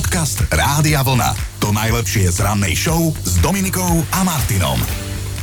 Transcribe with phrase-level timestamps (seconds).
[0.00, 1.60] Podcast Rádia Vlna.
[1.60, 4.80] To najlepšie z rannej show s Dominikou a Martinom.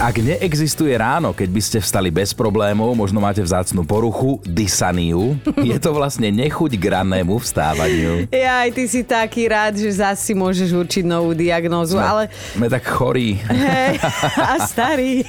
[0.01, 5.77] Ak neexistuje ráno, keď by ste vstali bez problémov, možno máte vzácnu poruchu, dysaniu, je
[5.77, 8.29] to vlastne nechuť k rannému vstávaniu.
[8.29, 12.29] Ja, aj ty si taký rád, že zase si môžeš určiť novú diagnózu, ale...
[12.53, 13.41] Sme tak chorí.
[13.49, 13.97] Hej,
[14.37, 15.25] a starý.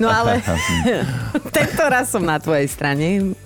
[0.00, 0.44] No ale
[1.52, 3.36] tento raz som na tvojej strane,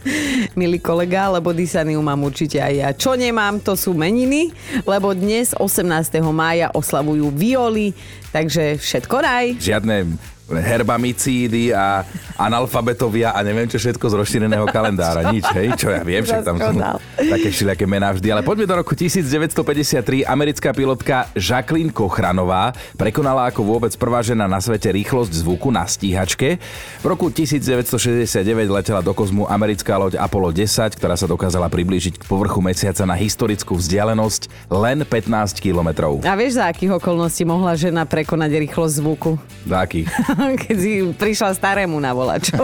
[0.55, 2.89] milý kolega, lebo dysaniu mám určite aj ja.
[2.95, 4.55] Čo nemám, to sú meniny,
[4.87, 6.23] lebo dnes 18.
[6.31, 7.91] mája oslavujú Violi,
[8.31, 9.47] takže všetko raj.
[9.59, 12.07] Žiadne herbamicídy a
[12.39, 15.35] analfabetovia a neviem čo všetko z rozšíreného kalendára.
[15.35, 15.75] Nič, hej?
[15.75, 16.79] Čo ja viem, však tam sú
[17.17, 18.29] také všelijaké mená vždy.
[18.31, 20.23] Ale poďme do roku 1953.
[20.23, 26.63] Americká pilotka Jacqueline Kochranová prekonala ako vôbec prvá žena na svete rýchlosť zvuku na stíhačke.
[27.03, 28.39] V roku 1969
[28.71, 33.19] letela do kozmu americká loď Apollo 10, ktorá sa dokázala priblížiť k povrchu mesiaca na
[33.19, 36.23] historickú vzdialenosť len 15 kilometrov.
[36.23, 39.31] A vieš, za akých okolností mohla žena prekonať rýchlosť zvuku?
[39.67, 40.09] Za akých?
[40.63, 42.57] keď si prišla starému na volačo.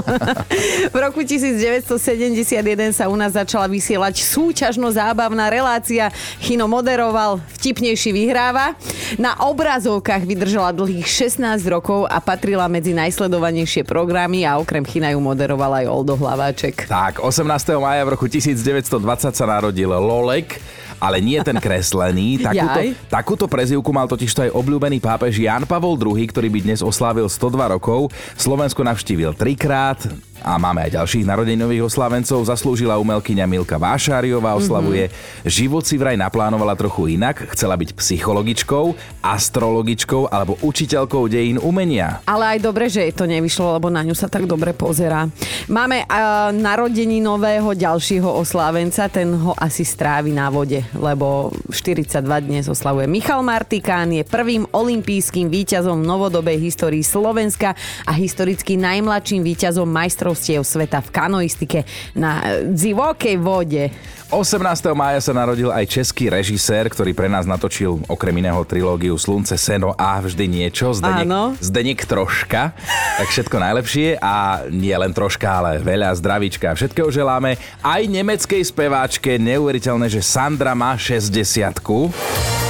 [0.92, 6.12] v roku 1971 sa u nás začala vysielať súťažno-zábavná relácia.
[6.40, 8.76] Chino moderoval, vtipnejší vyhráva.
[9.16, 15.20] Na obrazovkách vydržala dlhých 16 rokov a patrila medzi najsledovanejšie programy a okrem China ju
[15.20, 16.88] moderoval aj Oldo Hlaváček.
[16.88, 17.48] Tak, 18.
[17.80, 20.60] maja v roku 1920 sa narodil Lolek,
[21.02, 22.38] ale nie ten kreslený.
[22.46, 27.26] Takúto, takúto prezivku mal totiž aj obľúbený pápež Jan Pavol II, ktorý by dnes oslávil
[27.26, 28.10] 102 rokov.
[28.38, 30.02] Slovensko navštívil trikrát,
[30.42, 32.42] a máme aj ďalších narodeninových oslávencov.
[32.42, 35.08] Zaslúžila umelkyňa Milka Vášáriová, oslavuje.
[35.08, 35.46] Mm-hmm.
[35.46, 37.54] Život si vraj naplánovala trochu inak.
[37.54, 42.20] Chcela byť psychologičkou, astrologičkou alebo učiteľkou dejín umenia.
[42.26, 45.30] Ale aj dobre, že jej to nevyšlo, lebo na ňu sa tak dobre pozerá.
[45.70, 52.66] Máme uh, narodení nového ďalšieho oslávenca, ten ho asi strávi na vode, lebo 42 dnes
[52.66, 60.31] oslavuje Michal Martikán, je prvým olympijským víťazom novodobej histórii Slovenska a historicky najmladším víťazom majstrov
[60.32, 61.80] majstrovstiev sveta v kanoistike
[62.16, 62.40] na
[62.72, 63.92] divokej vode.
[64.32, 64.64] 18.
[64.96, 69.92] mája sa narodil aj český režisér, ktorý pre nás natočil okrem iného trilógiu Slunce, Seno
[69.92, 70.96] a vždy niečo.
[70.96, 72.72] Zdenek, Zdenek troška.
[73.20, 76.72] Tak všetko najlepšie a nie len troška, ale veľa zdravíčka.
[76.72, 79.36] Všetkého želáme aj nemeckej speváčke.
[79.36, 82.61] Neuveriteľné, že Sandra má 60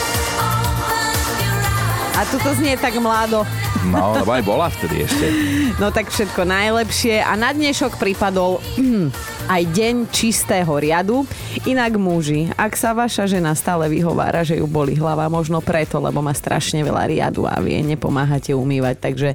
[2.23, 3.43] A tu to znie tak mládo.
[3.91, 5.27] No, lebo aj bola vtedy ešte.
[5.83, 9.11] No tak všetko najlepšie a na dnešok pripadol hm,
[9.51, 11.27] aj deň čistého riadu.
[11.67, 16.23] Inak muži, ak sa vaša žena stále vyhovára, že ju boli hlava, možno preto, lebo
[16.23, 19.35] má strašne veľa riadu a vie, nepomáhate umývať, takže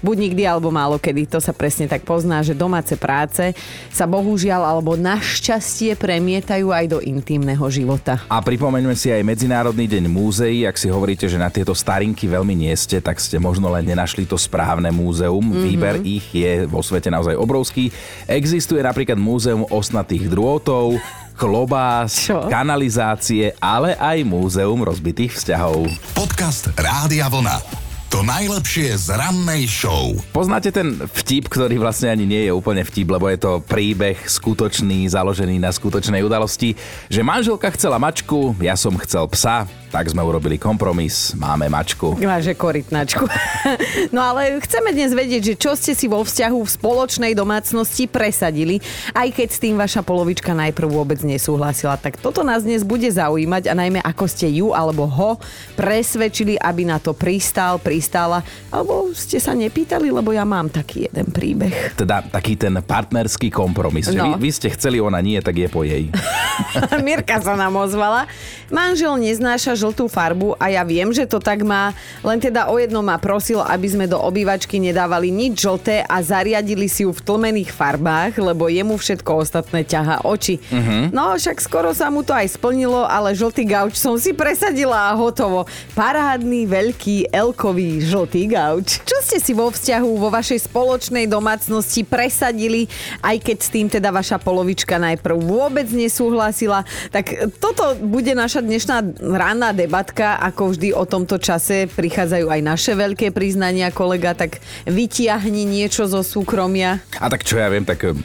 [0.00, 1.28] buď nikdy alebo málo kedy.
[1.32, 3.52] To sa presne tak pozná, že domáce práce
[3.92, 8.24] sa bohužiaľ alebo našťastie premietajú aj do intimného života.
[8.28, 10.64] A pripomeňme si aj Medzinárodný deň múzeí.
[10.64, 14.24] Ak si hovoríte, že na tieto starinky veľmi nie ste, tak ste možno len nenašli
[14.26, 15.40] to správne múzeum.
[15.40, 15.64] Mm-hmm.
[15.64, 17.92] Výber ich je vo svete naozaj obrovský.
[18.26, 20.96] Existuje napríklad múzeum osnatých drôtov,
[21.40, 22.52] klobás, Čo?
[22.52, 25.88] kanalizácie, ale aj múzeum rozbitých vzťahov.
[26.12, 27.89] Podcast Rádia Vlna.
[28.10, 30.10] To najlepšie z rannej show.
[30.34, 35.06] Poznáte ten vtip, ktorý vlastne ani nie je úplne vtip, lebo je to príbeh skutočný,
[35.06, 36.74] založený na skutočnej udalosti,
[37.06, 42.14] že manželka chcela mačku, ja som chcel psa, tak sme urobili kompromis, máme mačku.
[42.22, 43.26] Máže korytnačku.
[44.14, 48.78] no ale chceme dnes vedieť, že čo ste si vo vzťahu v spoločnej domácnosti presadili,
[49.18, 51.98] aj keď s tým vaša polovička najprv vôbec nesúhlasila.
[51.98, 55.42] Tak toto nás dnes bude zaujímať a najmä ako ste ju alebo ho
[55.74, 61.34] presvedčili, aby na to pristal, pristála, alebo ste sa nepýtali, lebo ja mám taký jeden
[61.34, 61.98] príbeh.
[61.98, 64.06] Teda taký ten partnerský kompromis.
[64.14, 64.38] No.
[64.38, 66.14] Vy, vy ste chceli, ona nie, tak je po jej.
[67.06, 68.30] Mirka sa nám ozvala.
[68.70, 73.00] Manžel neznáša žltú farbu a ja viem, že to tak má, len teda o jedno
[73.00, 77.72] ma prosil, aby sme do obývačky nedávali nič žlté a zariadili si ju v tlmených
[77.72, 80.60] farbách, lebo jemu všetko ostatné ťaha oči.
[80.60, 81.08] Uh-huh.
[81.08, 85.16] No však skoro sa mu to aj splnilo, ale žltý gauč som si presadila a
[85.16, 85.64] hotovo.
[85.96, 89.00] Parádny, veľký, elkový žltý gauč.
[89.06, 92.90] Čo ste si vo vzťahu, vo vašej spoločnej domácnosti presadili,
[93.22, 96.82] aj keď s tým teda vaša polovička najprv vôbec nesúhlasila,
[97.14, 102.92] tak toto bude naša dnešná ranná debatka, ako vždy o tomto čase prichádzajú aj naše
[102.94, 107.00] veľké priznania, kolega, tak vytiahni niečo zo súkromia.
[107.18, 108.20] A tak čo ja viem, tak um,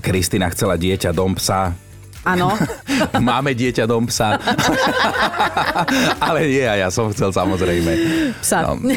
[0.00, 1.76] Kristina chcela dieťa, dom psa,
[2.24, 2.56] Áno.
[3.20, 4.34] Máme dieťa, dom psa.
[6.26, 7.92] Ale nie, ja som chcel samozrejme.
[8.40, 8.64] Psa.
[8.64, 8.80] No.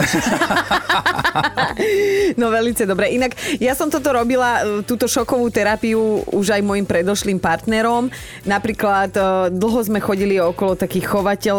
[2.40, 3.12] no veľmi dobre.
[3.12, 8.08] Inak ja som toto robila, e, túto šokovú terapiu už aj mojim predošlým partnerom.
[8.48, 9.22] Napríklad e,
[9.52, 11.56] dlho sme chodili okolo takých chovateľ,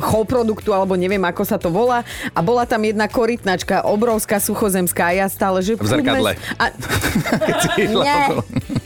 [0.00, 2.00] chov produktu, alebo neviem, ako sa to volá.
[2.32, 5.12] A bola tam jedna korytnačka, obrovská suchozemská.
[5.12, 5.76] A ja stále, že...
[5.76, 6.32] V zrkadle.
[6.56, 6.64] A...
[7.76, 8.40] Nie,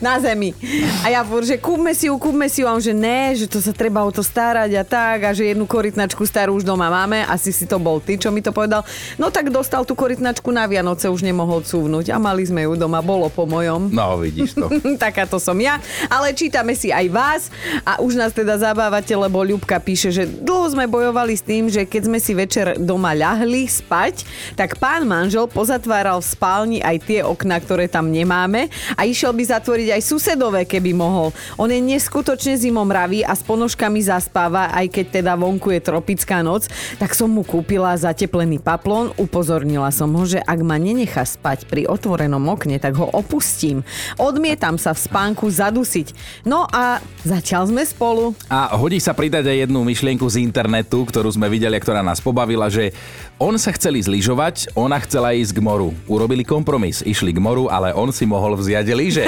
[0.04, 0.52] na zemi.
[1.00, 2.68] A ja furt, že kúpme si ju, kúpme si ju.
[2.68, 5.18] A on, že ne, že to sa treba o to starať a tak.
[5.24, 7.24] A že jednu korytnačku starú už doma máme.
[7.24, 8.84] Asi si to bol ty, čo mi to povedal.
[9.16, 12.12] No tak dostal tú korytnačku na Vianoce, už nemohol cúvnuť.
[12.12, 13.88] A mali sme ju doma, bolo po mojom.
[13.88, 14.68] No, vidíš to.
[15.00, 15.80] Takáto som ja.
[16.12, 17.42] Ale čítame si aj vás.
[17.88, 21.88] A už nás teda zabávate, lebo Ľubka píše, že dlho sme bojovali s tým, že
[21.88, 27.20] keď sme si večer doma ľahli spať, tak pán manžel pozatváral v spálni aj tie
[27.24, 28.66] okná, ktoré tam nemáme
[28.98, 31.30] a išiel by zatvoriť aj susedové, keby mohol.
[31.54, 36.66] On je neskutočne zimomravý a s ponožkami zaspáva, aj keď teda vonku je tropická noc,
[36.98, 41.86] tak som mu kúpila zateplený paplón, upozornila som ho, že ak ma nenechá spať pri
[41.86, 43.86] otvorenom okne, tak ho opustím.
[44.18, 46.42] Odmietam sa v spánku zadusiť.
[46.42, 48.34] No a zatiaľ sme spolu.
[48.50, 52.66] A hodí sa pridať aj jednu myšlienku z internetu, ktorú sme videli, ktorá nás pobavila,
[52.66, 52.90] že
[53.38, 55.90] on sa chceli zlyžovať, ona chcela ísť k moru.
[56.06, 59.26] Urobili kompromis, išli k moru, ale on si mohol vziať lyže.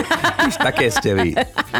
[0.66, 1.30] také ste vy.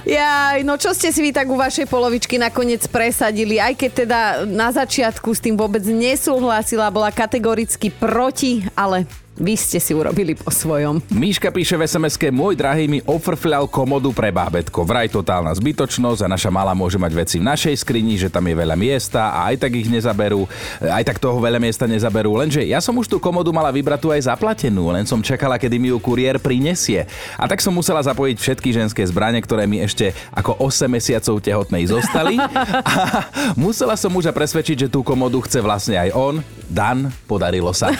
[0.02, 4.20] Jaj, no čo ste si vy tak u vašej polovičky nakoniec presadili, aj keď teda
[4.46, 9.06] na začiatku s tým vôbec nesúhlasila, bola kategoricky proti, ale
[9.36, 11.04] vy ste si urobili po svojom.
[11.12, 14.80] Míška píše v sms môj drahý mi ofrfľal komodu pre bábetko.
[14.88, 18.56] Vraj totálna zbytočnosť a naša mala môže mať veci v našej skrini, že tam je
[18.56, 20.48] veľa miesta a aj tak ich nezaberú.
[20.80, 22.32] Aj tak toho veľa miesta nezaberú.
[22.40, 25.92] Lenže ja som už tú komodu mala vybratú aj zaplatenú, len som čakala, kedy mi
[25.92, 27.04] ju kuriér prinesie.
[27.36, 31.84] A tak som musela zapojiť všetky ženské zbranie, ktoré mi ešte ako 8 mesiacov tehotnej
[31.84, 32.40] zostali.
[32.86, 33.28] A
[33.58, 36.34] musela som muža presvedčiť, že tú komodu chce vlastne aj on.
[36.66, 37.90] Dan, podarilo sa.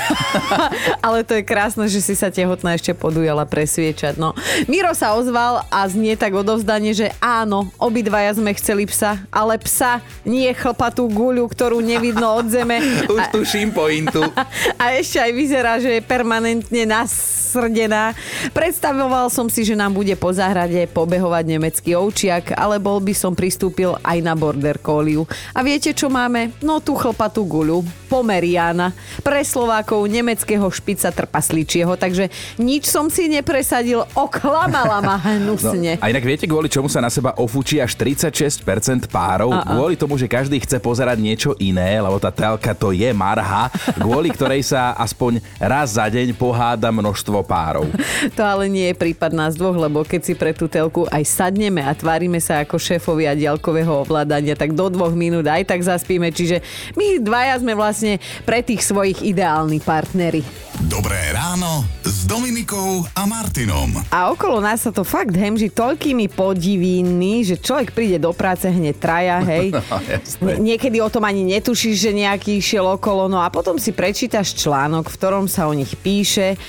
[1.07, 4.15] Ale to je krásne, že si sa tehotná ešte podujala presviečať.
[4.15, 4.31] No.
[4.71, 9.99] Miro sa ozval a znie tak odovzdanie, že áno, obidvaja sme chceli psa, ale psa,
[10.23, 12.79] nie chlpatú guľu, ktorú nevidno od zeme.
[13.11, 14.23] Už tuším pointu.
[14.83, 18.15] A ešte aj vyzerá, že je permanentne nasrdená.
[18.55, 23.33] Predstavoval som si, že nám bude po záhrade pobehovať nemecký ovčiak, ale bol by som
[23.35, 25.27] pristúpil aj na border collie.
[25.57, 26.53] A viete, čo máme?
[26.61, 27.83] No tú chlpatú guľu.
[28.07, 28.93] Pomeriana.
[29.25, 32.29] Pre Slovákov nemeckého špica trpasličieho, takže
[32.61, 35.97] nič som si nepresadil, oklamala ma hnusne.
[35.97, 39.49] No, a inak viete, kvôli čomu sa na seba ofúči až 36% párov?
[39.57, 39.65] A-a.
[39.65, 44.29] Kvôli tomu, že každý chce pozerať niečo iné, lebo tá telka to je marha, kvôli
[44.29, 47.89] ktorej sa aspoň raz za deň poháda množstvo párov.
[48.37, 51.81] To ale nie je prípad nás dvoch, lebo keď si pre tú telku aj sadneme
[51.81, 56.29] a tvárime sa ako šéfovia diaľkového ovládania, tak do dvoch minút aj tak zaspíme.
[56.35, 56.61] Čiže
[56.99, 60.43] my dvaja sme vlastne pre tých svojich ideálni partnery.
[60.85, 63.97] Dobré ráno s Dominikou a Martinom.
[64.13, 69.01] A okolo nás sa to fakt hemží toľkými podivínmi, že človek príde do práce hneď
[69.01, 69.73] traja, hej.
[69.73, 74.53] No, Niekedy o tom ani netušíš, že nejaký išiel okolo, no a potom si prečítaš
[74.53, 76.61] článok, v ktorom sa o nich píše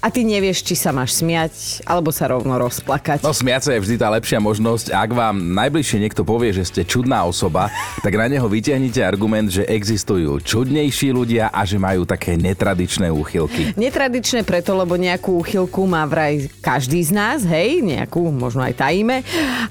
[0.00, 3.20] a ty nevieš, či sa máš smiať, alebo sa rovno rozplakať.
[3.20, 4.96] No smiať sa je vždy tá lepšia možnosť.
[4.96, 7.68] Ak vám najbližšie niekto povie, že ste čudná osoba,
[8.00, 13.76] tak na neho vyťahnite argument, že existujú čudnejší ľudia a že majú také netradičné úchylky.
[13.76, 19.20] Netradičné preto, lebo nejakú úchylku má vraj každý z nás, hej, nejakú možno aj tajíme.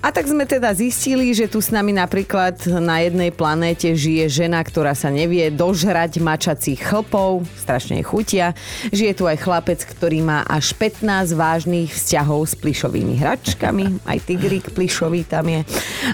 [0.06, 4.62] A tak sme teda zistili, že tu s nami napríklad na jednej planéte žije žena,
[4.62, 8.54] ktorá sa nevie dožrať mačacích chlpov, strašne chutia.
[8.94, 14.04] Žije tu aj chlapec, ktorý má až 15 vážnych vzťahov s plišovými hračkami.
[14.06, 15.62] Aj tigrik plišový tam je.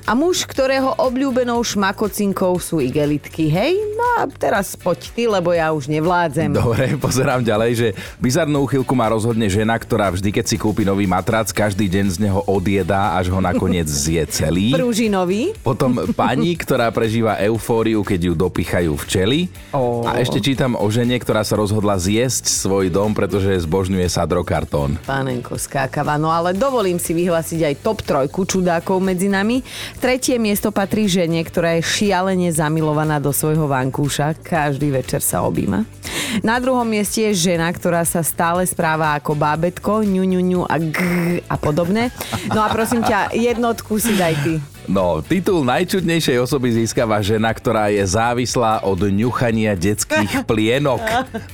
[0.06, 3.48] A muž, ktorého obľúbenou šmakocinkou sú igelitky.
[3.52, 6.52] Hej, no a teraz poď ty, lebo ja už nevládzem.
[6.56, 11.06] Dobre, pozerám ďalej, že bizarnú uchylku má rozhodne žena, ktorá vždy, keď si kúpi nový
[11.06, 14.76] matrac, každý deň z neho odjedá, až ho nakoniec zje celý.
[14.76, 15.56] Prúžinový.
[15.64, 19.48] Potom pani, ktorá prežíva eufóriu, keď ju dopichajú včely.
[19.72, 20.04] Oh.
[20.04, 24.12] A ešte čítam o žene, ktorá sa rozhodla zjesť svoj dom, pretože je zbožný umožňuje
[24.12, 25.00] sadrokartón.
[25.08, 29.64] Pánenko skákava, no ale dovolím si vyhlásiť aj top trojku čudákov medzi nami.
[30.04, 34.36] Tretie miesto patrí žene, ktorá je šialene zamilovaná do svojho vankúša.
[34.44, 35.88] Každý večer sa objíma.
[36.44, 40.76] Na druhom mieste je žena, ktorá sa stále správa ako bábetko, ňu, ňu, ňu a
[40.76, 41.00] g
[41.48, 42.12] a podobné.
[42.52, 44.75] No a prosím ťa, jednotku si daj ty.
[44.86, 51.02] No, titul najčudnejšej osoby získava žena, ktorá je závislá od ňuchania detských plienok.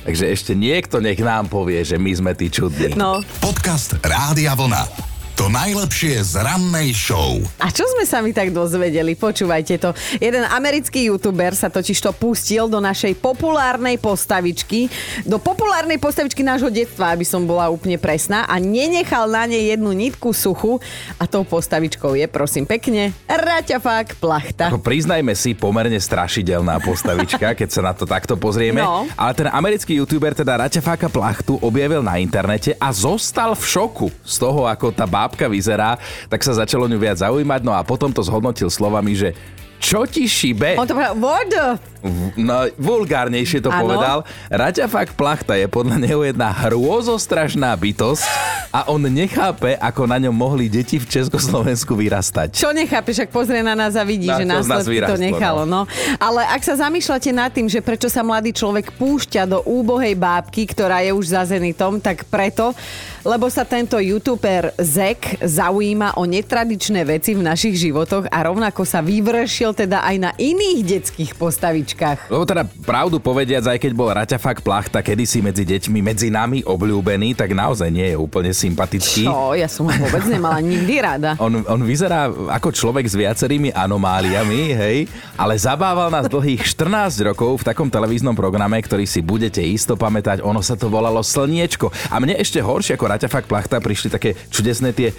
[0.04, 2.92] Takže ešte niekto nech nám povie, že my sme tí čudní.
[2.96, 3.24] No.
[3.40, 5.11] Podcast Rádia Vlna.
[5.40, 7.40] To najlepšie z rannej show.
[7.56, 9.16] A čo sme sa mi tak dozvedeli?
[9.16, 9.96] Počúvajte to.
[10.20, 14.92] Jeden americký youtuber sa totiž to pustil do našej populárnej postavičky,
[15.24, 19.96] do populárnej postavičky nášho detstva, aby som bola úplne presná a nenechal na nej jednu
[19.96, 20.76] nitku suchu
[21.16, 24.68] a tou postavičkou je, prosím pekne, Raťafák Plachta.
[24.68, 28.84] Ako priznajme si, pomerne strašidelná postavička, keď sa na to takto pozrieme.
[28.84, 29.08] No.
[29.16, 34.36] Ale ten americký youtuber teda Raťafáka Plachtu objavil na internete a zostal v šoku z
[34.36, 35.94] toho, ako tá bábka vyzerá,
[36.26, 39.30] tak sa začalo ňu viac zaujímať, no a potom to zhodnotil slovami, že
[39.78, 40.78] čo ti šibe?
[40.78, 41.91] On to povedal, what the
[42.34, 43.86] No, vulgárnejšie to Áno.
[43.86, 44.18] povedal.
[44.50, 48.26] Raťafák Plachta je podľa neho jedna hrôzostrašná bytosť
[48.74, 52.58] a on nechápe, ako na ňom mohli deti v Československu vyrastať.
[52.58, 55.62] Čo nechápeš, ak pozrie na nás a vidí, Na že nás to vyrastlo, nechalo.
[55.62, 55.86] No.
[56.18, 60.66] Ale ak sa zamýšľate nad tým, že prečo sa mladý človek púšťa do úbohej bábky,
[60.66, 62.74] ktorá je už za zenitom, tak preto,
[63.22, 68.98] lebo sa tento youtuber Zek zaujíma o netradičné veci v našich životoch a rovnako sa
[68.98, 71.91] vyvršil teda aj na iných detských postavičkách.
[72.28, 77.36] Lebo teda pravdu povediac, aj keď bol Raťafák Plachta kedysi medzi deťmi, medzi nami obľúbený,
[77.36, 79.28] tak naozaj nie je úplne sympatický.
[79.28, 79.54] Čo?
[79.56, 81.30] Ja som ho vôbec nemala nikdy rada.
[81.44, 84.98] On, on vyzerá ako človek s viacerými anomáliami, hej,
[85.34, 90.44] ale zabával nás dlhých 14 rokov v takom televíznom programe, ktorý si budete isto pamätať.
[90.46, 91.90] Ono sa to volalo Slniečko.
[92.12, 95.10] A mne ešte horšie ako Raťafák Plachta prišli také čudesné tie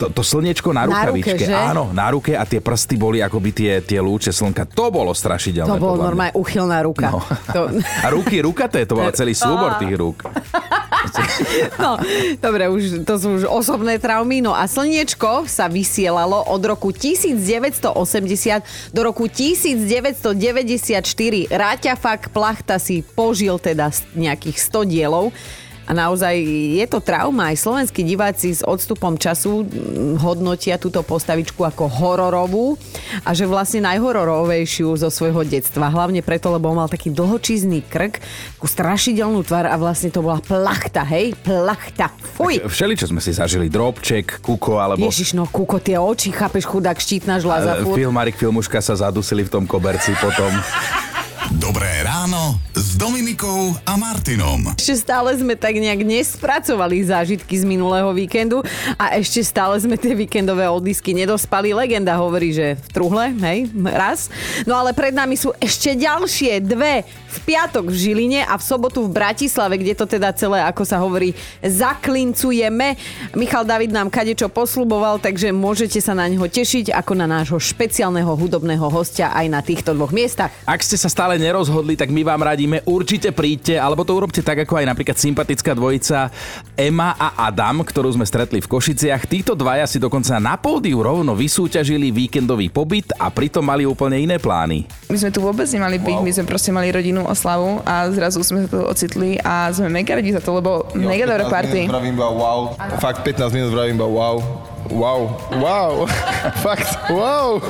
[0.00, 1.44] to, to slniečko na Na ruke, rukavičke.
[1.44, 1.52] že?
[1.52, 4.64] Áno, na ruke a tie prsty boli akoby tie, tie lúče slnka.
[4.72, 5.68] To bolo strašidelné.
[5.68, 6.08] To bol podľa mňa.
[6.08, 7.12] normálne uchylná ruka.
[7.12, 7.20] No.
[7.52, 7.60] To...
[7.76, 10.24] A ruky rukaté, to bol celý súbor tých rúk.
[11.76, 11.96] No,
[12.38, 14.40] dobre, už, to sú už osobné traumy.
[14.40, 21.00] No a Slniečko sa vysielalo od roku 1980 do roku 1994.
[21.48, 25.32] Ráťafak Plachta si požil teda nejakých 100 dielov.
[25.90, 26.38] A naozaj
[26.78, 27.50] je to trauma.
[27.50, 32.78] Aj slovenskí diváci s odstupom času mm, hodnotia túto postavičku ako hororovú
[33.26, 35.90] a že vlastne najhororovejšiu zo svojho detstva.
[35.90, 38.22] Hlavne preto, lebo mal taký dlhočízny krk,
[38.54, 41.34] takú strašidelnú tvár a vlastne to bola plachta, hej?
[41.42, 42.14] Plachta.
[42.38, 42.62] Fuj.
[42.70, 47.02] Všeli, čo sme si zažili, Drobček, Kuko, alebo Ježiš, no kúko, tie oči, chápeš, chudák,
[47.02, 47.82] štítna žľaza.
[47.82, 50.54] filmarik, filmuška sa zadusili v tom koberci potom.
[51.50, 54.74] Dobré ráno s Dominikou a Martinom.
[54.74, 58.66] Ešte stále sme tak nejak nespracovali zážitky z minulého víkendu
[58.98, 61.70] a ešte stále sme tie víkendové oddisky nedospali.
[61.70, 64.26] Legenda hovorí, že v truhle, hej, raz.
[64.66, 69.06] No ale pred nami sú ešte ďalšie dve v piatok v Žiline a v sobotu
[69.06, 71.30] v Bratislave, kde to teda celé, ako sa hovorí,
[71.62, 72.98] zaklincujeme.
[73.38, 78.34] Michal David nám kadečo posluboval, takže môžete sa na neho tešiť ako na nášho špeciálneho
[78.34, 80.50] hudobného hostia aj na týchto dvoch miestach.
[80.66, 84.62] Ak ste sa stále nerozhodli, tak my vám radíme, určite príďte, alebo to urobte tak,
[84.62, 86.28] ako aj napríklad sympatická dvojica
[86.74, 89.26] Emma a Adam, ktorú sme stretli v Košiciach.
[89.26, 94.36] Títo dvaja si dokonca na pódiu rovno vysúťažili víkendový pobyt a pritom mali úplne iné
[94.36, 94.84] plány.
[95.08, 96.26] My sme tu vôbec nemali byť, Wow.
[96.26, 100.16] my sme proste mali rodinnú oslavu a zrazu sme sa tu ocitli a sme mega
[100.16, 101.78] radi za to, lebo mega dobré 15 party.
[101.80, 102.60] minút vravím iba wow.
[102.98, 104.36] Fakt 15 minút vravím iba wow.
[104.88, 106.08] Wow, wow,
[106.64, 107.60] fakt, wow.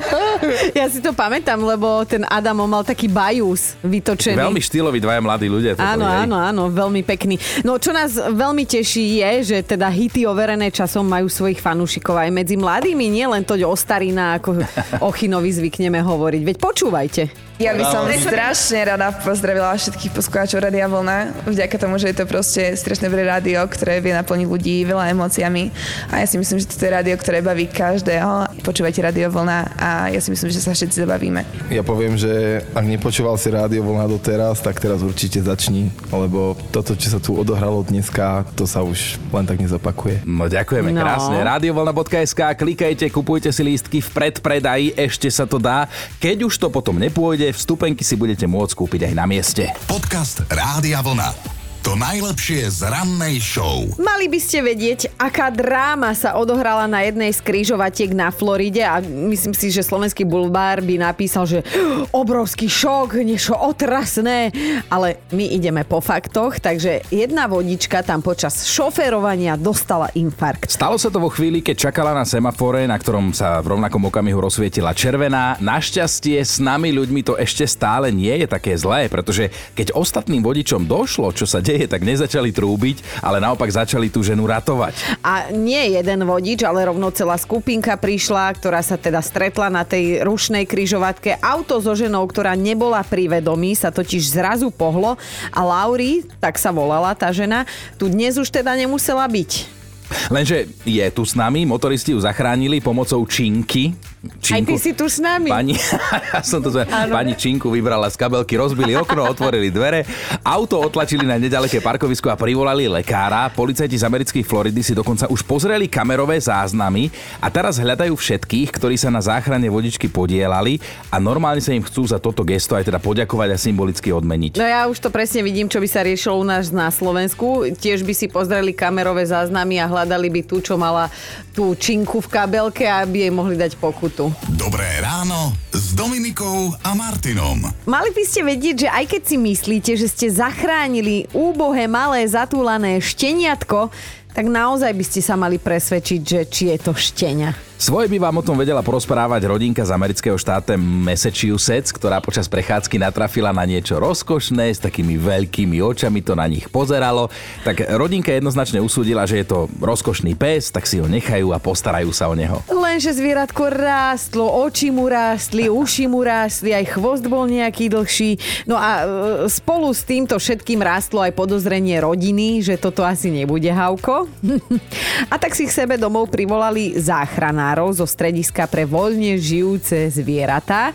[0.78, 4.34] Ja si to pamätám, lebo ten Adamo mal taký bajús vytočený.
[4.34, 5.78] Veľmi štýloví dvaja mladí ľudia.
[5.78, 7.38] to Áno, boli, áno, áno, veľmi pekný.
[7.62, 12.30] No čo nás veľmi teší je, že teda hity overené časom majú svojich fanúšikov aj
[12.34, 14.60] medzi mladými, nie len to o starina, ako
[14.98, 16.42] o Chinovi zvykneme hovoriť.
[16.42, 17.49] Veď počúvajte.
[17.60, 22.24] Ja by som strašne rada pozdravila všetkých poslucháčov Radia Vlna, vďaka tomu, že je to
[22.24, 25.68] proste strašne dobré rádio, ktoré vie naplniť ľudí veľa emóciami.
[26.08, 28.64] A ja si myslím, že to je rádio, ktoré baví každého.
[28.64, 31.44] Počúvajte Rádio Vlna a ja si myslím, že sa všetci zabavíme.
[31.68, 36.96] Ja poviem, že ak nepočúval si rádio voľná doteraz, tak teraz určite začni, lebo toto,
[36.96, 40.24] čo sa tu odohralo dneska, to sa už len tak nezopakuje.
[40.24, 41.04] No ďakujeme No.
[41.04, 41.36] krásne.
[41.44, 45.84] Radiovolna.sk, klikajte, kupujte si lístky v predpredaji, ešte sa to dá.
[46.16, 49.68] Keď už to potom nepôjde, vstupenky si budete môcť kúpiť aj na mieste.
[49.86, 51.59] Podcast Rádia Vlna.
[51.80, 53.88] To najlepšie z rannej show.
[53.96, 59.00] Mali by ste vedieť, aká dráma sa odohrala na jednej z krížovatiek na Floride a
[59.00, 61.64] myslím si, že slovenský bulvár by napísal, že
[62.12, 64.52] obrovský šok, niečo otrasné,
[64.92, 70.68] ale my ideme po faktoch, takže jedna vodička tam počas šoférovania dostala infarkt.
[70.68, 74.36] Stalo sa to vo chvíli, keď čakala na semafore, na ktorom sa v rovnakom okamihu
[74.36, 75.56] rozsvietila červená.
[75.64, 80.84] Našťastie s nami ľuďmi to ešte stále nie je také zlé, pretože keď ostatným vodičom
[80.84, 85.22] došlo, čo sa deje, tak nezačali trúbiť, ale naopak začali tú ženu ratovať.
[85.22, 90.26] A nie jeden vodič, ale rovno celá skupinka prišla, ktorá sa teda stretla na tej
[90.26, 91.38] rušnej kryžovatke.
[91.38, 95.14] Auto so ženou, ktorá nebola pri vedomí, sa totiž zrazu pohlo
[95.54, 97.62] a Lauri, tak sa volala tá žena,
[97.94, 99.78] tu dnes už teda nemusela byť.
[100.26, 103.94] Lenže je tu s nami, motoristi ju zachránili pomocou činky.
[104.20, 104.52] Činku.
[104.52, 105.48] Aj ty si tu s nami.
[105.48, 105.80] Pani,
[106.36, 106.68] ja som to
[107.08, 110.04] pani Činku vybrala z kabelky, rozbili okno, otvorili dvere,
[110.44, 113.48] auto otlačili na nedaleké parkovisko a privolali lekára.
[113.48, 117.08] Policajti z americkej Floridy si dokonca už pozreli kamerové záznamy
[117.40, 122.04] a teraz hľadajú všetkých, ktorí sa na záchrane vodičky podielali a normálne sa im chcú
[122.04, 124.60] za toto gesto aj teda poďakovať a symbolicky odmeniť.
[124.60, 127.72] No ja už to presne vidím, čo by sa riešilo u nás na Slovensku.
[127.72, 131.08] Tiež by si pozreli kamerové záznamy a hľadali by tú, čo mala
[131.56, 133.80] tú činku v kabelke, aby jej mohli dať
[134.10, 134.34] pokutu.
[134.58, 137.62] Dobré ráno s Dominikou a Martinom.
[137.86, 142.98] Mali by ste vedieť, že aj keď si myslíte, že ste zachránili úbohé malé zatúlané
[142.98, 143.94] šteniatko,
[144.34, 147.69] tak naozaj by ste sa mali presvedčiť, že či je to štenia.
[147.80, 153.00] Svoje by vám o tom vedela porozprávať rodinka z amerického štáte Massachusetts, ktorá počas prechádzky
[153.00, 157.32] natrafila na niečo rozkošné, s takými veľkými očami to na nich pozeralo.
[157.64, 162.12] Tak rodinka jednoznačne usúdila, že je to rozkošný pes, tak si ho nechajú a postarajú
[162.12, 162.60] sa o neho.
[162.68, 168.36] Lenže zvieratko rástlo, oči mu rástli, uši mu rástli, aj chvost bol nejaký dlhší.
[168.68, 169.04] No a e,
[169.48, 174.28] spolu s týmto všetkým rástlo aj podozrenie rodiny, že toto asi nebude Havko.
[175.32, 180.90] a tak si k sebe domov privolali záchrana veterinárov zo strediska pre voľne žijúce zvieratá.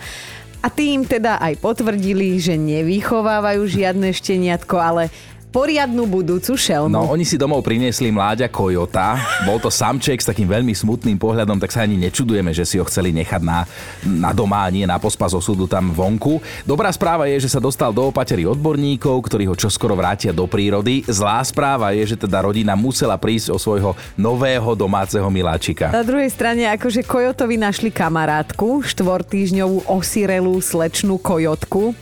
[0.60, 5.13] A tým teda aj potvrdili, že nevychovávajú žiadne šteniatko, ale
[5.56, 6.92] poriadnu budúcu šelmu.
[6.92, 9.16] No, oni si domov priniesli mláďa kojota.
[9.48, 12.84] Bol to samček s takým veľmi smutným pohľadom, tak sa ani nečudujeme, že si ho
[12.84, 13.64] chceli nechať na,
[14.04, 16.44] na doma, nie na pospas osudu tam vonku.
[16.68, 21.08] Dobrá správa je, že sa dostal do opatery odborníkov, ktorí ho čoskoro vrátia do prírody.
[21.08, 25.88] Zlá správa je, že teda rodina musela prísť o svojho nového domáceho miláčika.
[25.96, 31.96] Na druhej strane, akože kojotovi našli kamarátku, štvortýžňovú osirelú slečnú kojotku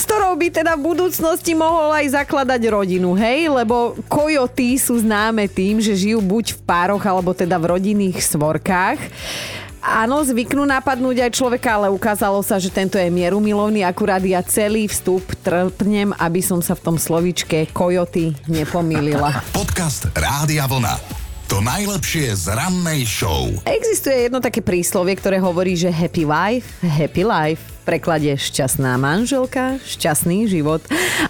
[0.00, 3.52] s ktorou by teda v budúcnosti mohol aj zakladať rodinu, hej?
[3.52, 8.96] Lebo kojoty sú známe tým, že žijú buď v pároch, alebo teda v rodinných svorkách.
[9.84, 14.88] Áno, zvyknú napadnúť aj človeka, ale ukázalo sa, že tento je mierumilovný, akurát ja celý
[14.88, 19.44] vstup trpnem, aby som sa v tom slovičke kojoty nepomýlila.
[19.56, 20.96] Podcast Rádia Vlna.
[21.52, 23.52] To najlepšie z rannej show.
[23.68, 30.46] Existuje jedno také príslovie, ktoré hovorí, že happy wife, happy life preklade šťastná manželka, šťastný
[30.46, 30.78] život.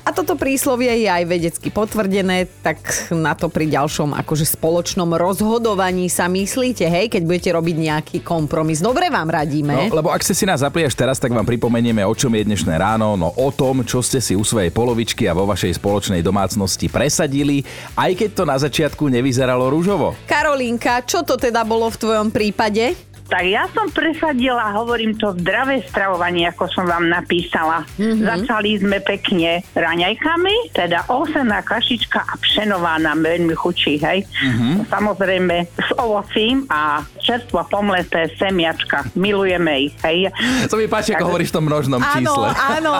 [0.04, 6.12] A toto príslovie je aj vedecky potvrdené, tak na to pri ďalšom akože spoločnom rozhodovaní
[6.12, 8.84] sa myslíte, hej, keď budete robiť nejaký kompromis.
[8.84, 9.88] Dobre vám radíme.
[9.88, 12.44] No, lebo ak ste si nás zapli až teraz, tak vám pripomenieme, o čom je
[12.44, 16.20] dnešné ráno, no o tom, čo ste si u svojej polovičky a vo vašej spoločnej
[16.20, 17.64] domácnosti presadili,
[17.96, 20.12] aj keď to na začiatku nevyzeralo rúžovo.
[20.28, 23.08] Karolinka, čo to teda bolo v tvojom prípade?
[23.30, 27.86] Tak ja som presadila, hovorím to, zdravé stravovanie, ako som vám napísala.
[27.95, 28.26] Mm-hmm.
[28.26, 34.26] Začali sme pekne raňajkami, teda osená kašička a pšenová nám veľmi chučí, hej.
[34.26, 34.90] Mm-hmm.
[34.90, 39.06] Samozrejme s ovocím a čerstvo pomleté semiačka.
[39.14, 40.34] Milujeme ich, hej.
[40.66, 42.47] To mi páči, ako hovoríš v tom množnom áno, čísle.
[42.50, 42.95] Áno,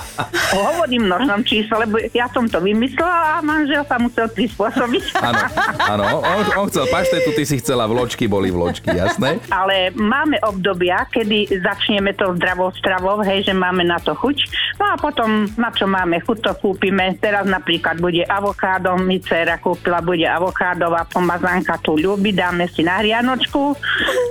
[0.60, 5.04] Hovorím množnom čísle, lebo ja som to vymyslela a manžel sa musel prispôsobiť.
[5.24, 5.40] Áno,
[5.88, 6.04] áno.
[6.20, 9.40] On, on chcel paštetu, ty si chcela vločky, boli vločky, jasné?
[9.48, 14.36] Ale ale máme obdobia, kedy začneme to zdravou stravou, hej, že máme na to chuť.
[14.82, 17.14] No a potom, na čo máme chuť, to kúpime.
[17.22, 22.98] Teraz napríklad bude avokádo, mi dcera kúpila, bude avokádová pomazánka, tu ľúbi, dáme si na
[22.98, 23.78] hrianočku,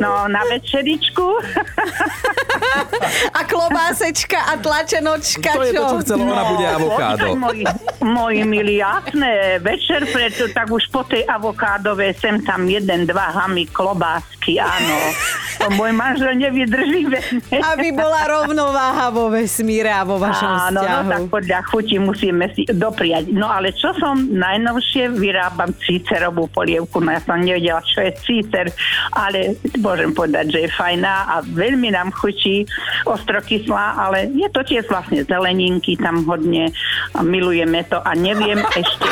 [0.03, 1.27] no na večeričku.
[3.29, 7.23] A klobásečka a tlačenočka, To je to, čo chcela, ona bude no, avokádo.
[7.35, 7.63] Moji,
[8.03, 13.65] moji milí, jasné, večer preto, tak už po tej avokádove sem tam jeden, dva hamy
[13.69, 14.97] klobásky, áno.
[15.59, 17.03] To môj manžel nevydrží.
[17.51, 21.03] Aby bola rovnováha vo vesmíre a vo vašom Áno, vzťahu.
[21.03, 23.27] no tak podľa chuti musíme si dopriať.
[23.29, 28.71] No ale čo som najnovšie vyrábam cícerovú polievku, no ja som nevedela, čo je cícer,
[29.11, 32.63] ale môžem povedať, že je fajná a veľmi nám chutí
[33.03, 36.71] ostrokyslá, ale je to tiež vlastne zeleninky tam hodne
[37.11, 39.09] a milujeme to a neviem ešte.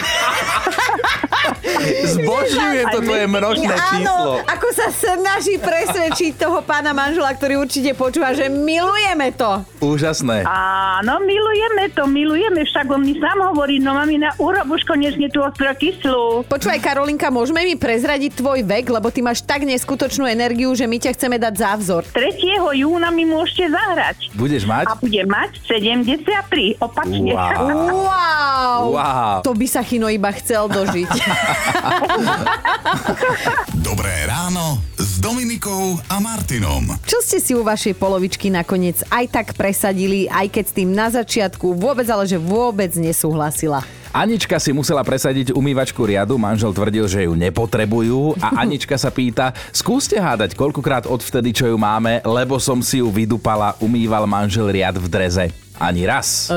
[2.18, 3.26] Zbožňujem to tvoje
[3.58, 4.32] číslo.
[4.38, 9.62] Áno, ako sa snaží presvedčiť toho pána manžela, ktorý určite počúva, že milujeme to.
[9.84, 10.44] Úžasné.
[10.48, 15.46] Áno, milujeme to, milujeme, však on mi sám hovorí, no mamina, urob už konečne tú
[15.46, 16.50] ostrokyslú.
[16.50, 20.98] Počúvaj, Karolinka, môžeme mi prezradiť tvoj vek, lebo ty máš tak neskutočnú energiu, že my
[20.98, 22.04] ťa chceme dať za vzor.
[22.12, 22.34] 3.
[22.78, 24.34] júna mi môžete zahrať.
[24.34, 24.86] Budeš mať?
[24.90, 27.32] A budem mať 73, opačne.
[27.34, 28.08] Wow.
[28.08, 28.82] Wow.
[28.98, 29.38] Wow.
[29.46, 31.10] To by sa Chino iba chcel dožiť.
[33.88, 36.96] Dobré ráno s Dominikou a Martinom.
[37.04, 41.08] Čo ste si u vašej polovičky nakoniec aj tak presadili, aj keď s tým na
[41.12, 43.84] začiatku vôbec, ale že vôbec nesúhlasila?
[44.16, 49.52] Anička si musela presadiť umývačku riadu, manžel tvrdil, že ju nepotrebujú a Anička sa pýta,
[49.76, 54.96] skúste hádať, koľkokrát odvtedy, čo ju máme, lebo som si ju vydupala, umýval manžel riad
[54.98, 55.46] v dreze.
[55.78, 56.50] Ani raz.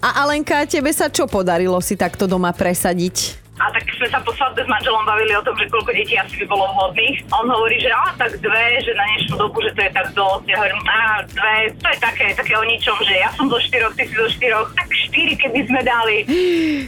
[0.00, 3.47] A Alenka, tebe sa čo podarilo si takto doma presadiť?
[3.58, 6.34] A tak sme sa po svadbe s manželom bavili o tom, že koľko detí asi
[6.42, 7.18] by bolo vhodných.
[7.30, 10.08] A on hovorí, že a tak dve, že na dnešnú dobu, že to je tak
[10.14, 10.44] dosť.
[10.46, 13.94] Ja hovorím, a dve, to je také, také o ničom, že ja som zo štyroch,
[13.98, 14.87] ty si zo štyroch, tak
[15.18, 16.16] štyri, keby sme dali.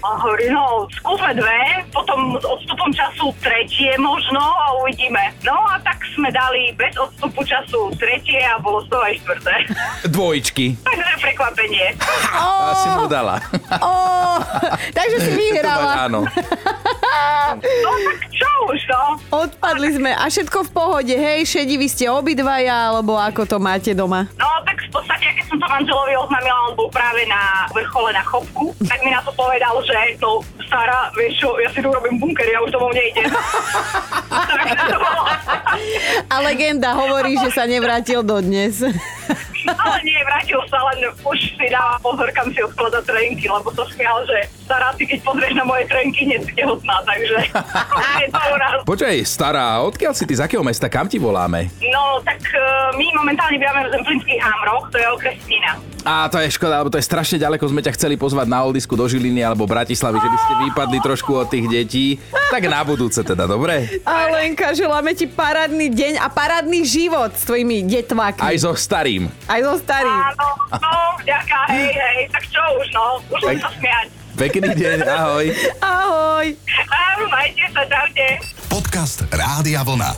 [0.07, 5.35] A hovorí, no skúsme dve, potom s odstupom času tretie možno a uvidíme.
[5.43, 9.55] No a tak sme dali bez odstupu času tretie a bolo z toho aj štvrté.
[10.15, 10.67] Dvojčky.
[10.87, 11.87] Takže prekvapenie.
[12.39, 13.43] Oh, Asi mu dala.
[13.83, 14.39] Oh,
[14.99, 16.07] takže si vyhrala.
[16.07, 16.23] Áno.
[17.61, 19.03] No tak čo už, no?
[19.45, 23.91] Odpadli sme a všetko v pohode, hej, šedi, vy ste obidvaja, alebo ako to máte
[23.93, 24.31] doma?
[24.39, 28.23] No tak v podstate, keď som to manželovi oznámila, on bol práve na vrchole na
[28.23, 32.23] chopku, tak mi na to povedal, že no, Sara, vieš čo, ja si tu robím
[32.23, 33.27] bunker, ja už domov nejdem.
[36.31, 38.79] A legenda hovorí, že sa nevrátil dodnes.
[39.67, 43.85] Ale nie, vrátil sa, len už si dáva pozor, kam si odkladať trenky, lebo sa
[43.91, 47.39] smial, že stará, ty keď pozrieš na moje trenky, nie si tehotná, takže.
[48.91, 51.67] Počkaj, stará, odkiaľ si ty, z akého mesta, kam ti voláme?
[51.91, 55.75] No, tak uh, my momentálne bývame v Zemplínskych Hamroch, to je okres Stina.
[56.07, 58.95] A to je škoda, lebo to je strašne ďaleko, sme ťa chceli pozvať na Oldisku
[58.95, 62.07] do Žiliny alebo Bratislavy, že by ste vypadli trošku od tých detí.
[62.55, 64.01] Tak na budúce teda, dobre?
[64.07, 68.41] Alenka, želáme ti parádny deň a parádny život s tvojimi detvákmi.
[68.41, 69.29] Aj so starým.
[69.45, 70.15] Aj so starým.
[70.15, 70.95] Áno, no,
[71.27, 73.05] ďaká, hej, hej, tak čo už, no,
[73.37, 74.20] už Tak- sa smiať.
[74.39, 75.47] Pekný deň, ahoj.
[75.83, 76.47] Ahoj.
[76.87, 78.27] Áno, majte sa, čaute.
[78.71, 80.15] Podcast Rádia Vlna.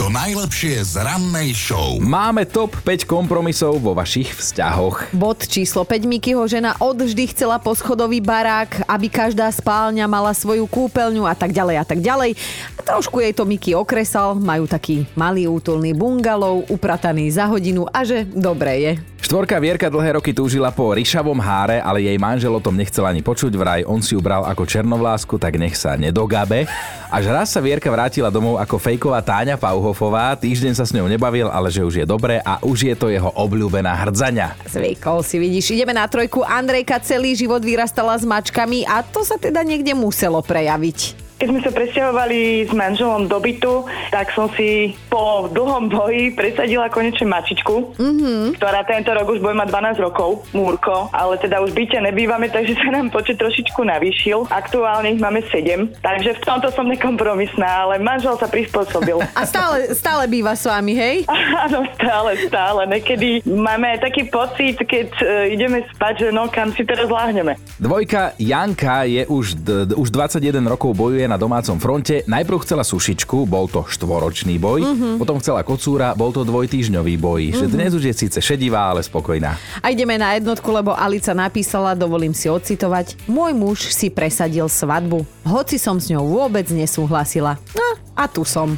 [0.00, 2.02] To najlepšie z rannej show.
[2.02, 5.14] Máme top 5 kompromisov vo vašich vzťahoch.
[5.14, 6.10] Bod číslo 5.
[6.10, 11.76] Mikyho žena odvždy chcela poschodový barák, aby každá spálňa mala svoju kúpeľňu a tak ďalej
[11.78, 12.34] a tak ďalej.
[12.74, 18.02] A trošku jej to Miky okresal, majú taký malý útulný bungalov, uprataný za hodinu a
[18.02, 19.11] že dobre je.
[19.32, 23.24] Štvorka Vierka dlhé roky túžila po ryšavom háre, ale jej manžel o tom nechcel ani
[23.24, 26.68] počuť, vraj on si ju bral ako černovlásku, tak nech sa nedogabe.
[27.08, 31.48] Až raz sa Vierka vrátila domov ako fejková Táňa Pauhofová, týždeň sa s ňou nebavil,
[31.48, 34.68] ale že už je dobré a už je to jeho obľúbená hrdzaňa.
[34.68, 35.80] Zvykol si, vidíš.
[35.80, 36.44] Ideme na trojku.
[36.44, 41.21] Andrejka celý život vyrastala s mačkami a to sa teda niekde muselo prejaviť.
[41.42, 43.82] Keď sme sa presťahovali s manželom do bytu,
[44.14, 48.62] tak som si po dlhom boji presadila konečne mačičku, mm-hmm.
[48.62, 52.78] ktorá tento rok už bude mať 12 rokov, Múrko, ale teda už byte nebývame, takže
[52.78, 54.46] sa nám počet trošičku navýšil.
[54.54, 59.18] Aktuálne ich máme 7, takže v tomto som nekompromisná, ale manžel sa prispôsobil.
[59.34, 61.26] A stále, stále býva s vami, hej?
[61.66, 62.86] Áno, stále, stále.
[62.86, 67.58] Niekedy máme taký pocit, keď uh, ideme spať, že no, kam si teraz láhneme.
[67.82, 72.20] Dvojka Janka je už, d- d- už 21 rokov bojuje na domácom fronte.
[72.28, 75.14] Najprv chcela sušičku, bol to štvoročný boj, mm-hmm.
[75.16, 77.42] potom chcela kocúra, bol to dvojtýžňový boj.
[77.48, 77.60] Mm-hmm.
[77.64, 79.56] Že dnes už je síce šedivá, ale spokojná.
[79.80, 85.24] A ideme na jednotku, lebo Alica napísala, dovolím si ocitovať, môj muž si presadil svadbu,
[85.48, 87.56] hoci som s ňou vôbec nesúhlasila.
[87.72, 88.76] No a tu som.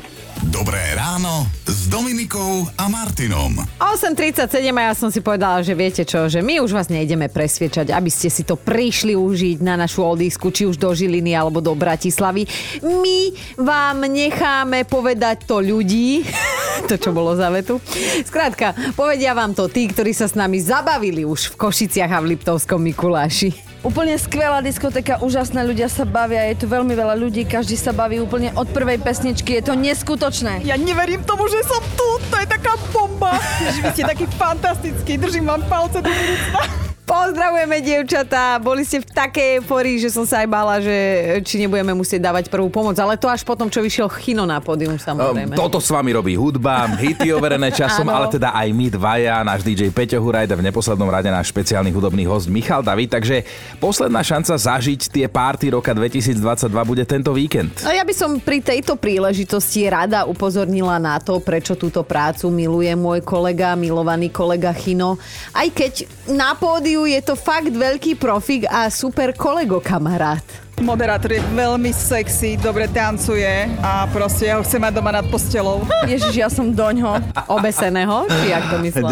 [0.51, 3.55] Dobré ráno s Dominikou a Martinom.
[3.79, 7.95] 8.37 a ja som si povedala, že viete čo, že my už vás nejdeme presviečať,
[7.95, 11.73] aby ste si to prišli užiť na našu oldisku, či už do Žiliny alebo do
[11.73, 12.44] Bratislavy.
[12.83, 16.25] My vám necháme povedať to ľudí,
[16.91, 17.81] to čo bolo za vetu.
[18.25, 22.37] Skrátka, povedia vám to tí, ktorí sa s nami zabavili už v Košiciach a v
[22.37, 23.75] Liptovskom Mikuláši.
[23.85, 28.17] Úplne skvelá diskotéka, úžasné ľudia sa bavia, je tu veľmi veľa ľudí, každý sa baví
[28.17, 30.65] úplne od prvej pesničky, je to neskutočné.
[30.65, 33.37] Ja neverím tomu, že som tu, to je taká bomba.
[33.77, 36.84] Že vy ste taký fantastický, držím vám palce do budúcna.
[37.05, 38.57] Pozdravujeme, dievčatá.
[38.57, 40.97] Boli ste v takej euforii, že som sa aj bála, že
[41.45, 42.97] či nebudeme musieť dávať prvú pomoc.
[42.97, 45.53] Ale to až potom, čo vyšiel Chino na pódium, samozrejme.
[45.53, 49.61] Um, toto s vami robí hudba, hity overené časom, ale teda aj my dvaja, náš
[49.61, 53.13] DJ Peťo Hurajda, v neposlednom rade náš špeciálny hudobný host Michal David.
[53.13, 53.45] Takže
[53.77, 56.41] posledná šanca zažiť tie párty roka 2022
[56.89, 57.85] bude tento víkend.
[57.85, 62.97] A ja by som pri tejto príležitosti rada upozornila na to, prečo túto prácu miluje
[62.97, 65.21] môj kolega, milovaný kolega Chino.
[65.53, 66.57] Aj keď na
[66.95, 70.47] pódiu je to fakt veľký profik a super kolego kamarát.
[70.79, 75.87] Moderátor je veľmi sexy, dobre tancuje a proste ja ho chcem mať doma nad postelou.
[76.07, 77.19] Ježiš, ja som doňho.
[77.51, 78.27] Obeseného?
[78.27, 79.11] Či jak to myslel?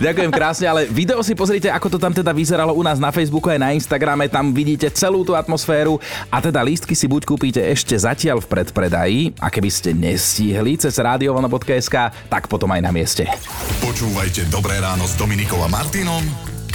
[0.00, 3.48] Ďakujem krásne, ale video si pozrite, ako to tam teda vyzeralo u nás na Facebooku
[3.52, 6.00] aj na Instagrame, tam vidíte celú tú atmosféru
[6.32, 10.96] a teda lístky si buď kúpite ešte zatiaľ v predpredaji a keby ste nestihli cez
[10.96, 11.96] radiovono.sk,
[12.28, 13.28] tak potom aj na mieste.
[13.84, 16.55] Počúvajte Dobré ráno s Dominikou a Martinom